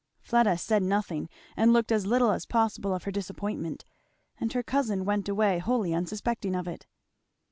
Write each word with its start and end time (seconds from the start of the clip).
Fleda 0.19 0.57
said 0.57 0.81
nothing 0.81 1.29
and 1.55 1.71
looked 1.73 1.91
as 1.91 2.07
little 2.07 2.31
as 2.31 2.47
possible 2.47 2.95
of 2.95 3.03
her 3.03 3.11
disappointment, 3.11 3.85
and 4.39 4.51
her 4.53 4.63
cousin 4.63 5.05
went 5.05 5.29
away 5.29 5.59
wholly 5.59 5.93
unsuspecting 5.93 6.55
of 6.55 6.67
it. 6.67 6.87